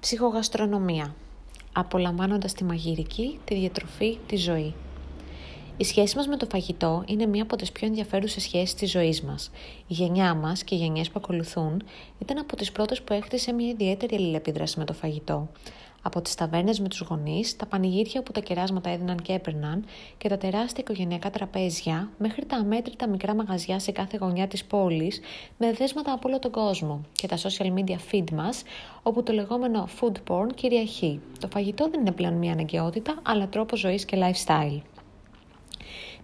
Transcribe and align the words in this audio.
Ψυχογαστρονομία. 0.00 1.14
Απολαμβάνοντας 1.72 2.52
τη 2.52 2.64
μαγειρική, 2.64 3.38
τη 3.44 3.54
διατροφή, 3.54 4.18
τη 4.26 4.36
ζωή. 4.36 4.74
Η 5.76 5.84
σχέση 5.84 6.16
μας 6.16 6.26
με 6.26 6.36
το 6.36 6.46
φαγητό 6.50 7.04
είναι 7.06 7.26
μία 7.26 7.42
από 7.42 7.56
τις 7.56 7.72
πιο 7.72 7.86
ενδιαφέρουσες 7.86 8.42
σχέσεις 8.42 8.74
της 8.74 8.90
ζωής 8.90 9.22
μας. 9.22 9.50
Η 9.86 9.94
γενιά 9.94 10.34
μας 10.34 10.64
και 10.64 10.74
οι 10.74 10.78
γενιές 10.78 11.10
που 11.10 11.20
ακολουθούν 11.22 11.82
ήταν 12.18 12.38
από 12.38 12.56
τις 12.56 12.72
πρώτες 12.72 13.02
που 13.02 13.12
έκτισε 13.12 13.52
μια 13.52 13.68
ιδιαίτερη 13.68 14.14
αλληλεπίδραση 14.14 14.78
με 14.78 14.84
το 14.84 14.92
φαγητό. 14.92 15.48
Από 16.02 16.20
τις 16.20 16.34
ταβέρνες 16.34 16.80
με 16.80 16.88
τους 16.88 17.00
γονείς, 17.00 17.56
τα 17.56 17.66
πανηγύρια 17.66 18.22
που 18.22 18.32
τα 18.32 18.40
κεράσματα 18.40 18.90
έδιναν 18.90 19.16
και 19.22 19.32
έπαιρναν 19.32 19.84
και 20.18 20.28
τα 20.28 20.38
τεράστια 20.38 20.84
οικογενειακά 20.86 21.30
τραπέζια, 21.30 22.10
μέχρι 22.18 22.44
τα 22.44 22.56
αμέτρητα 22.56 23.08
μικρά 23.08 23.34
μαγαζιά 23.34 23.78
σε 23.78 23.92
κάθε 23.92 24.18
γωνιά 24.20 24.46
της 24.46 24.64
πόλης, 24.64 25.20
με 25.58 25.72
δέσματα 25.72 26.12
από 26.12 26.28
όλο 26.28 26.38
τον 26.38 26.50
κόσμο 26.50 27.00
και 27.12 27.26
τα 27.26 27.36
social 27.36 27.72
media 27.78 27.96
feed 28.12 28.30
μας, 28.32 28.62
όπου 29.02 29.22
το 29.22 29.32
λεγόμενο 29.32 29.88
food 30.00 30.14
porn 30.28 30.54
κυριαρχεί. 30.54 31.20
Το 31.40 31.48
φαγητό 31.48 31.88
δεν 31.90 32.00
είναι 32.00 32.12
πλέον 32.12 32.34
μια 32.34 32.52
αναγκαιότητα, 32.52 33.18
αλλά 33.22 33.48
τρόπο 33.48 33.76
ζωής 33.76 34.04
και 34.04 34.18
lifestyle. 34.20 34.80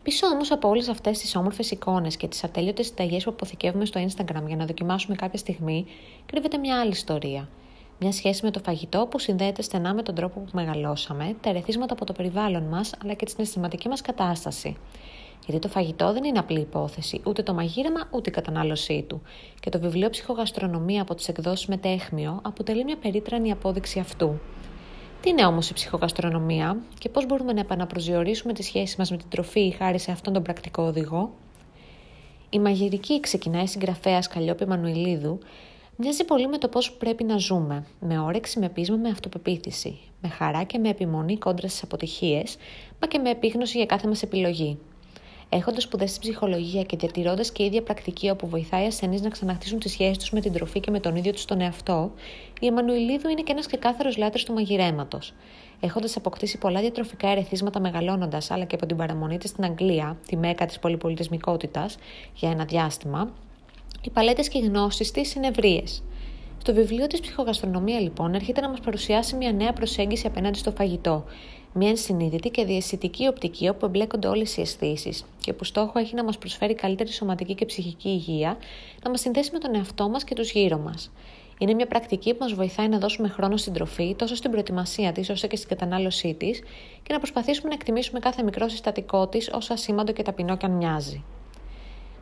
Πίσω 0.02 0.26
όμως 0.26 0.50
από 0.50 0.68
όλες 0.68 0.88
αυτές 0.88 1.18
τις 1.18 1.36
όμορφες 1.36 1.70
εικόνες 1.70 2.16
και 2.16 2.28
τις 2.28 2.44
ατέλειωτες 2.44 2.86
συνταγέ 2.86 3.18
που 3.18 3.30
αποθηκεύουμε 3.30 3.84
στο 3.84 4.06
Instagram 4.06 4.46
για 4.46 4.56
να 4.56 4.66
δοκιμάσουμε 4.66 5.16
κάποια 5.16 5.38
στιγμή, 5.38 5.86
κρύβεται 6.26 6.58
μια 6.58 6.80
άλλη 6.80 6.90
ιστορία. 6.90 7.48
Μια 7.98 8.12
σχέση 8.12 8.44
με 8.44 8.50
το 8.50 8.60
φαγητό 8.64 9.06
που 9.10 9.18
συνδέεται 9.18 9.62
στενά 9.62 9.94
με 9.94 10.02
τον 10.02 10.14
τρόπο 10.14 10.40
που 10.40 10.50
μεγαλώσαμε, 10.52 11.36
τα 11.40 11.50
ερεθίσματα 11.50 11.92
από 11.92 12.04
το 12.04 12.12
περιβάλλον 12.12 12.62
μας 12.62 12.94
αλλά 13.02 13.14
και 13.14 13.24
τη 13.24 13.30
συναισθηματική 13.30 13.88
μας 13.88 14.00
κατάσταση. 14.00 14.76
Γιατί 15.46 15.60
το 15.60 15.68
φαγητό 15.68 16.12
δεν 16.12 16.24
είναι 16.24 16.38
απλή 16.38 16.60
υπόθεση, 16.60 17.20
ούτε 17.26 17.42
το 17.42 17.54
μαγείρεμα 17.54 18.08
ούτε 18.10 18.30
η 18.30 18.32
κατανάλωσή 18.32 19.04
του. 19.08 19.22
Και 19.60 19.70
το 19.70 19.80
βιβλίο 19.80 20.10
Ψυχογαστρονομία 20.10 21.02
από 21.02 21.14
τις 21.14 21.28
εκδόσεις 21.28 21.66
Μετέχμιο 21.66 22.40
αποτελεί 22.42 22.84
μια 22.84 22.96
περίτρανη 22.96 23.50
απόδειξη 23.50 23.98
αυτού. 23.98 24.40
Τι 25.20 25.30
είναι 25.30 25.46
όμως 25.46 25.70
η 25.70 25.72
ψυχογαστρονομία 25.72 26.76
και 26.98 27.08
πώς 27.08 27.26
μπορούμε 27.26 27.52
να 27.52 27.60
επαναπροσδιορίσουμε 27.60 28.52
τη 28.52 28.62
σχέση 28.62 28.94
μας 28.98 29.10
με 29.10 29.16
την 29.16 29.28
τροφή 29.28 29.74
χάρη 29.78 29.98
σε 29.98 30.10
αυτόν 30.10 30.32
τον 30.32 30.42
πρακτικό 30.42 30.82
οδηγό; 30.82 31.30
Η 32.50 32.58
μαγειρική 32.58 33.20
ξεκινάει 33.20 33.66
συγγραφέας 33.66 34.28
Καλλιόπη 34.28 34.66
Μανουηλίδου 34.66 35.38
Μοιάζει 35.98 36.24
πολύ 36.24 36.48
με 36.48 36.58
το 36.58 36.68
πώς 36.68 36.92
πρέπει 36.92 37.24
να 37.24 37.36
ζούμε, 37.36 37.86
με 38.00 38.18
όρεξη, 38.18 38.58
με 38.58 38.68
πείσμα, 38.68 38.96
με 38.96 39.08
αυτοπεποίθηση, 39.08 39.98
με 40.20 40.28
χαρά 40.28 40.62
και 40.62 40.78
με 40.78 40.88
επιμονή 40.88 41.36
κόντρα 41.38 41.68
στις 41.68 41.82
αποτυχίες, 41.82 42.56
μα 43.00 43.06
και 43.06 43.18
με 43.18 43.30
επίγνωση 43.30 43.76
για 43.76 43.86
κάθε 43.86 44.08
μας 44.08 44.22
επιλογή. 44.22 44.78
Έχοντας 45.48 45.82
σπουδές 45.82 46.10
στην 46.10 46.20
ψυχολογία 46.20 46.82
και 46.82 46.96
διατηρώντας 46.96 47.52
και 47.52 47.64
ίδια 47.64 47.82
πρακτική 47.82 48.30
όπου 48.30 48.46
βοηθάει 48.48 48.86
ασθενείς 48.86 49.20
να 49.20 49.28
ξαναχτίσουν 49.28 49.78
τις 49.78 49.92
σχέσεις 49.92 50.18
τους 50.18 50.30
με 50.30 50.40
την 50.40 50.52
τροφή 50.52 50.80
και 50.80 50.90
με 50.90 51.00
τον 51.00 51.16
ίδιο 51.16 51.32
τους 51.32 51.44
τον 51.44 51.60
εαυτό, 51.60 52.12
η 52.60 52.66
Εμμανουιλίδου 52.66 53.28
είναι 53.28 53.42
και 53.42 53.52
ένας 53.52 53.66
ξεκάθαρος 53.66 54.16
λάτρης 54.16 54.44
του 54.44 54.52
μαγειρέματος. 54.52 55.34
Έχοντας 55.80 56.16
αποκτήσει 56.16 56.58
πολλά 56.58 56.80
διατροφικά 56.80 57.28
ερεθίσματα 57.28 57.80
μεγαλώνοντας, 57.80 58.50
αλλά 58.50 58.64
και 58.64 58.74
από 58.74 58.86
την 58.86 58.96
παραμονή 58.96 59.38
της 59.38 59.50
στην 59.50 59.64
Αγγλία, 59.64 60.16
τη 60.26 60.36
μέκα 60.36 60.66
της 60.66 60.78
πολυπολιτισμικότητας, 60.78 61.96
για 62.34 62.50
ένα 62.50 62.64
διάστημα, 62.64 63.32
οι 64.06 64.10
παλέτες 64.10 64.48
και 64.48 64.58
οι 64.58 64.60
γνώσεις 64.60 65.10
της 65.10 65.34
είναι 65.34 65.46
ευρείες. 65.46 66.02
Στο 66.58 66.74
βιβλίο 66.74 67.06
της 67.06 67.20
Ψυχογαστρονομία, 67.20 68.00
λοιπόν, 68.00 68.34
έρχεται 68.34 68.60
να 68.60 68.68
μας 68.68 68.80
παρουσιάσει 68.80 69.36
μια 69.36 69.52
νέα 69.52 69.72
προσέγγιση 69.72 70.26
απέναντι 70.26 70.58
στο 70.58 70.70
φαγητό. 70.70 71.24
Μια 71.72 71.88
ενσυνείδητη 71.88 72.50
και 72.50 72.64
διαισθητική 72.64 73.26
οπτική 73.26 73.68
όπου 73.68 73.86
εμπλέκονται 73.86 74.28
όλες 74.28 74.56
οι 74.56 74.60
αισθήσεις 74.60 75.24
και 75.40 75.52
που 75.52 75.64
στόχο 75.64 75.98
έχει 75.98 76.14
να 76.14 76.24
μας 76.24 76.38
προσφέρει 76.38 76.74
καλύτερη 76.74 77.12
σωματική 77.12 77.54
και 77.54 77.64
ψυχική 77.64 78.08
υγεία, 78.08 78.56
να 79.04 79.10
μας 79.10 79.20
συνδέσει 79.20 79.50
με 79.52 79.58
τον 79.58 79.74
εαυτό 79.74 80.08
μας 80.08 80.24
και 80.24 80.34
τους 80.34 80.50
γύρω 80.50 80.78
μας. 80.78 81.10
Είναι 81.58 81.74
μια 81.74 81.86
πρακτική 81.86 82.34
που 82.34 82.38
μας 82.40 82.52
βοηθάει 82.52 82.88
να 82.88 82.98
δώσουμε 82.98 83.28
χρόνο 83.28 83.56
στην 83.56 83.72
τροφή, 83.72 84.14
τόσο 84.14 84.34
στην 84.34 84.50
προετοιμασία 84.50 85.12
της 85.12 85.30
όσο 85.30 85.46
και 85.46 85.56
στην 85.56 85.68
κατανάλωσή 85.68 86.34
της 86.34 86.60
και 87.02 87.12
να 87.12 87.18
προσπαθήσουμε 87.18 87.68
να 87.68 87.74
εκτιμήσουμε 87.74 88.18
κάθε 88.18 88.42
μικρό 88.42 88.68
συστατικό 88.68 89.26
της 89.26 89.50
όσο 89.52 89.72
ασήμαντο 89.72 90.12
και 90.12 90.22
ταπεινό 90.22 90.56
και 90.56 90.66
αν 90.66 90.72
μοιάζει. 90.72 91.24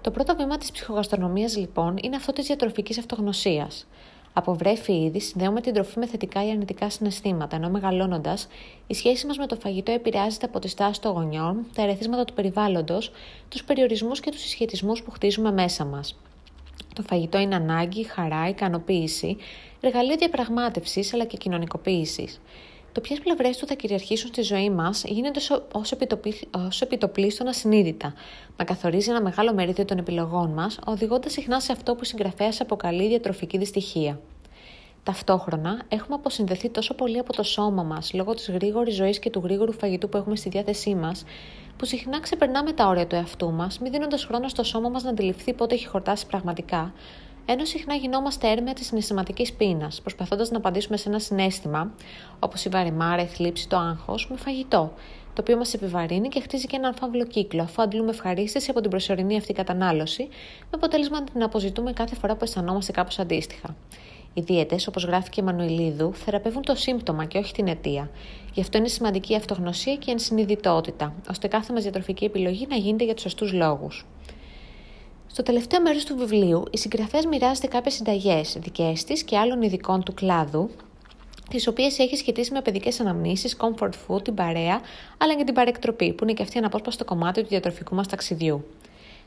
Το 0.05 0.11
πρώτο 0.11 0.37
βήμα 0.37 0.59
της 0.59 0.71
ψυχογαστρονομίας, 0.71 1.57
λοιπόν, 1.57 1.97
είναι 2.03 2.17
αυτό 2.17 2.33
της 2.33 2.47
διατροφικής 2.47 2.99
αυτογνωσίας. 2.99 3.87
Από 4.33 4.55
βρέφη 4.55 4.93
ήδη 4.93 5.21
συνδέουμε 5.21 5.61
την 5.61 5.75
τροφή 5.75 5.99
με 5.99 6.07
θετικά 6.07 6.47
ή 6.47 6.51
αρνητικά 6.51 6.91
συναισθήματα, 6.91 7.57
ενώ 7.57 7.71
μεγαλώνοντας, 7.71 8.49
η 8.87 8.95
σχέση 8.95 9.27
μας 9.27 9.37
με 9.37 9.47
το 9.47 9.57
φαγητό 9.57 9.93
επηρεάζεται 9.93 10.47
από 10.47 10.59
τη 10.59 10.69
στάση 10.69 11.01
των 11.01 11.13
γονιών, 11.13 11.67
τα 11.75 11.83
ερεθίσματα 11.83 12.25
του 12.25 12.33
περιβάλλοντος, 12.33 13.11
τους 13.49 13.65
περιορισμούς 13.65 14.21
και 14.21 14.31
τους 14.31 14.41
συσχετισμούς 14.41 15.03
που 15.03 15.11
χτίζουμε 15.11 15.53
μέσα 15.53 15.85
μας. 15.85 16.19
Το 16.95 17.03
φαγητό 17.03 17.39
είναι 17.39 17.55
ανάγκη, 17.55 18.05
χαρά, 18.05 18.49
ικανοποίηση, 18.49 19.37
εργαλείο 19.81 20.17
διαπραγμάτευσης 20.17 21.15
αλλά 21.15 21.25
και 21.25 21.37
κοινωνικοποίησης. 21.37 22.41
Το 22.95 23.01
ποιες 23.01 23.21
πλευρές 23.21 23.57
του 23.57 23.67
θα 23.67 23.75
κυριαρχήσουν 23.75 24.29
στη 24.29 24.43
ζωή 24.43 24.71
μας 24.71 25.05
γίνεται 25.07 25.41
ως 26.63 26.81
επιτοπλίστων 26.81 27.49
ασυνείδητα, 27.49 28.15
να 28.57 28.65
καθορίζει 28.65 29.11
ένα 29.11 29.23
μεγάλο 29.23 29.55
μερίδιο 29.55 29.85
των 29.85 29.99
επιλογών 29.99 30.51
μας, 30.51 30.79
οδηγώντας 30.87 31.33
συχνά 31.33 31.61
σε 31.61 31.73
αυτό 31.73 31.95
που 31.95 32.01
η 32.03 32.07
συγγραφέας 32.07 32.61
αποκαλεί 32.61 33.09
διατροφική 33.09 33.59
δυστυχία. 33.59 34.21
Ταυτόχρονα, 35.03 35.83
έχουμε 35.89 36.15
αποσυνδεθεί 36.15 36.69
τόσο 36.69 36.95
πολύ 36.95 37.19
από 37.19 37.33
το 37.33 37.43
σώμα 37.43 37.83
μας 37.83 38.13
λόγω 38.13 38.35
της 38.35 38.51
γρήγορης 38.51 38.95
ζωής 38.95 39.19
και 39.19 39.31
του 39.31 39.41
γρήγορου 39.45 39.73
φαγητού 39.73 40.09
που 40.09 40.17
έχουμε 40.17 40.37
στη 40.37 40.49
διάθεσή 40.49 40.95
μας, 40.95 41.25
που 41.77 41.85
συχνά 41.85 42.21
ξεπερνάμε 42.21 42.73
τα 42.73 42.87
όρια 42.87 43.07
του 43.07 43.15
εαυτού 43.15 43.53
μας, 43.53 43.79
μη 43.79 43.89
δίνοντας 43.89 44.25
χρόνο 44.25 44.49
στο 44.49 44.63
σώμα 44.63 44.89
μας 44.89 45.03
να 45.03 45.11
αντιληφθεί 45.11 45.53
πότε 45.53 45.75
έχει 45.75 45.87
χορτάσει 45.87 46.27
πραγματικά, 46.27 46.93
ενώ 47.47 47.65
συχνά 47.65 47.95
γινόμαστε 47.95 48.51
έρμεα 48.51 48.73
της 48.73 48.87
συναισθηματικής 48.87 49.53
πείνας, 49.53 50.01
προσπαθώντας 50.01 50.51
να 50.51 50.57
απαντήσουμε 50.57 50.97
σε 50.97 51.09
ένα 51.09 51.19
συνέστημα, 51.19 51.95
όπως 52.39 52.65
η 52.65 52.69
βαρεμάρα, 52.69 53.23
η 53.23 53.27
θλίψη, 53.27 53.69
το 53.69 53.77
άγχος, 53.77 54.29
με 54.31 54.37
φαγητό, 54.37 54.93
το 55.35 55.41
οποίο 55.41 55.57
μας 55.57 55.75
επιβαρύνει 55.75 56.29
και 56.29 56.41
χτίζει 56.41 56.67
και 56.67 56.77
έναν 56.77 56.95
φαύλο 56.95 57.25
κύκλο, 57.25 57.63
αφού 57.63 57.83
αντλούμε 57.83 58.11
ευχαρίστηση 58.11 58.71
από 58.71 58.81
την 58.81 58.91
προσωρινή 58.91 59.37
αυτή 59.37 59.53
κατανάλωση, 59.53 60.23
με 60.61 60.71
αποτέλεσμα 60.71 61.19
να 61.21 61.27
την 61.27 61.43
αποζητούμε 61.43 61.93
κάθε 61.93 62.15
φορά 62.15 62.37
που 62.37 62.45
αισθανόμαστε 62.45 62.93
κάπως 62.93 63.19
αντίστοιχα. 63.19 63.77
Οι 64.35 64.41
δίαιτες, 64.41 64.87
όπως 64.87 65.05
γράφει 65.05 65.31
και 65.31 65.41
η 65.41 65.45
Μανουηλίδου, 65.45 66.15
θεραπεύουν 66.15 66.63
το 66.63 66.75
σύμπτωμα 66.75 67.25
και 67.25 67.39
όχι 67.39 67.53
την 67.53 67.67
αιτία. 67.67 68.11
Γι' 68.53 68.61
αυτό 68.61 68.79
είναι 68.79 68.89
σημαντική 68.89 69.33
η 69.33 69.37
αυτογνωσία 69.37 69.95
και 69.95 70.05
η 70.09 70.13
ενσυνειδητότητα, 70.13 71.15
ώστε 71.31 71.49
κάθε 71.49 71.73
μας 71.73 71.83
διατροφική 71.83 72.25
επιλογή 72.25 72.67
να 72.71 72.77
γίνεται 72.77 73.05
για 73.05 73.15
τους 73.15 73.23
σωστούς 73.23 73.53
λόγους. 73.53 74.07
Στο 75.35 75.43
τελευταίο 75.43 75.81
μέρος 75.81 76.05
του 76.05 76.17
βιβλίου, 76.17 76.63
η 76.71 76.79
συγγραφέα 76.79 77.21
μοιράζεται 77.29 77.67
κάποιες 77.67 77.95
συνταγές 77.95 78.57
δικές 78.61 79.05
της 79.05 79.23
και 79.23 79.39
άλλων 79.39 79.63
ειδικών 79.63 80.03
του 80.03 80.15
κλάδου, 80.15 80.71
τις 81.51 81.67
οποίες 81.67 81.99
έχει 81.99 82.17
σχετίσει 82.17 82.53
με 82.53 82.63
παιδικές 82.63 83.01
αναμνήσεις, 83.01 83.57
comfort 83.59 83.91
food, 84.09 84.25
την 84.25 84.35
παρέα, 84.35 84.81
αλλά 85.19 85.35
και 85.37 85.45
την 85.45 85.55
παρεκτροπή, 85.55 86.13
που 86.13 86.25
είναι 86.25 86.33
και 86.33 86.43
αυτή 86.43 86.59
αναπόσπαστο 86.59 87.05
κομμάτι 87.05 87.43
του 87.43 87.49
διατροφικού 87.49 87.95
μας 87.95 88.09
ταξιδιού. 88.09 88.65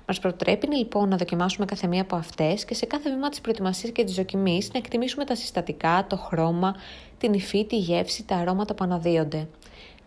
Μας 0.07 0.19
προτρέπει 0.19 0.75
λοιπόν 0.75 1.09
να 1.09 1.17
δοκιμάσουμε 1.17 1.65
κάθε 1.65 1.87
μία 1.87 2.01
από 2.01 2.15
αυτές 2.15 2.65
και 2.65 2.73
σε 2.73 2.85
κάθε 2.85 3.09
βήμα 3.09 3.29
της 3.29 3.41
προετοιμασίας 3.41 3.91
και 3.91 4.03
της 4.03 4.15
δοκιμής 4.15 4.71
να 4.73 4.77
εκτιμήσουμε 4.77 5.25
τα 5.25 5.35
συστατικά, 5.35 6.05
το 6.09 6.17
χρώμα, 6.17 6.75
την 7.17 7.33
υφή, 7.33 7.65
τη 7.65 7.77
γεύση, 7.77 8.23
τα 8.23 8.35
αρώματα 8.35 8.73
που 8.73 8.83
αναδύονται 8.83 9.47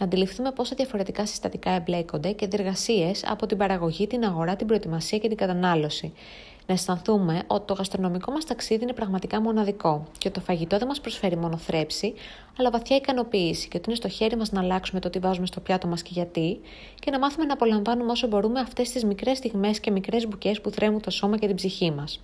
να 0.01 0.07
αντιληφθούμε 0.07 0.53
πόσα 0.53 0.75
διαφορετικά 0.77 1.27
συστατικά 1.27 1.71
εμπλέκονται 1.71 2.33
και 2.33 2.47
διεργασίες 2.47 3.25
από 3.27 3.47
την 3.47 3.57
παραγωγή, 3.57 4.07
την 4.07 4.25
αγορά, 4.25 4.57
την 4.57 4.67
προετοιμασία 4.67 5.19
και 5.19 5.29
την 5.29 5.37
κατανάλωση. 5.37 6.13
Να 6.67 6.75
αισθανθούμε 6.75 7.43
ότι 7.47 7.67
το 7.67 7.75
γαστρονομικό 7.75 8.33
μας 8.33 8.45
ταξίδι 8.45 8.83
είναι 8.83 8.93
πραγματικά 8.93 9.41
μοναδικό 9.41 10.05
και 10.19 10.29
ότι 10.29 10.39
το 10.39 10.45
φαγητό 10.45 10.79
δεν 10.79 10.87
μας 10.87 11.01
προσφέρει 11.01 11.37
μόνο 11.37 11.57
θρέψη, 11.57 12.15
αλλά 12.59 12.71
βαθιά 12.71 12.97
ικανοποίηση 12.97 13.69
και 13.69 13.77
ότι 13.77 13.85
είναι 13.87 13.97
στο 13.97 14.09
χέρι 14.09 14.37
μας 14.37 14.53
να 14.53 14.61
αλλάξουμε 14.61 15.01
το 15.01 15.11
τι 15.11 15.19
βάζουμε 15.19 15.47
στο 15.47 15.61
πιάτο 15.61 15.87
μας 15.87 16.03
και 16.03 16.11
γιατί, 16.13 16.61
και 17.01 17.11
να 17.11 17.19
μάθουμε 17.19 17.45
να 17.45 17.53
απολαμβάνουμε 17.53 18.11
όσο 18.11 18.27
μπορούμε 18.27 18.61
αυτές 18.61 18.91
τις 18.91 19.05
μικρές 19.05 19.39
στιγμές 19.39 19.81
και 19.81 19.91
μικρές 19.91 20.29
μπουκές 20.29 20.61
που 20.61 20.71
θρέμουν 20.71 21.01
το 21.01 21.11
σώμα 21.11 21.39
και 21.39 21.47
την 21.47 21.57
ψυχή 21.57 21.91
μας. 21.91 22.21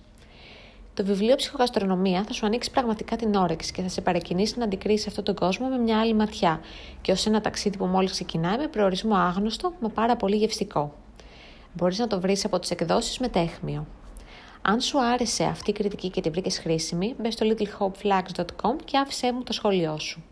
Το 0.97 1.05
βιβλίο 1.05 1.35
Ψυχογαστρονομία 1.35 2.23
θα 2.23 2.33
σου 2.33 2.45
ανοίξει 2.45 2.71
πραγματικά 2.71 3.15
την 3.15 3.35
όρεξη 3.35 3.71
και 3.71 3.81
θα 3.81 3.89
σε 3.89 4.01
παρακινήσει 4.01 4.57
να 4.57 4.63
αντικρίσεις 4.63 5.07
αυτόν 5.07 5.23
τον 5.23 5.35
κόσμο 5.35 5.67
με 5.67 5.77
μια 5.77 5.99
άλλη 5.99 6.13
ματιά 6.13 6.61
και 7.01 7.11
ως 7.11 7.25
ένα 7.25 7.41
ταξίδι 7.41 7.77
που 7.77 7.85
μόλις 7.85 8.11
ξεκινάει 8.11 8.57
με 8.57 8.67
προορισμό 8.67 9.15
άγνωστο, 9.15 9.73
μα 9.79 9.89
πάρα 9.89 10.15
πολύ 10.15 10.35
γευστικό. 10.35 10.93
Μπορείς 11.73 11.97
να 11.97 12.07
το 12.07 12.19
βρεις 12.19 12.45
από 12.45 12.59
τις 12.59 12.71
εκδόσεις 12.71 13.19
Μετέχμιο. 13.19 13.85
Αν 14.61 14.81
σου 14.81 15.01
άρεσε 15.01 15.43
αυτή 15.43 15.69
η 15.69 15.73
κριτική 15.73 16.09
και 16.09 16.21
την 16.21 16.31
βρήκες 16.31 16.59
χρήσιμη, 16.59 17.15
μπες 17.19 17.33
στο 17.33 17.45
littlehopeflags.com 17.49 18.75
και 18.85 18.97
άφησέ 18.97 19.33
μου 19.33 19.43
το 19.43 19.53
σχόλιο 19.53 19.99
σου. 19.99 20.23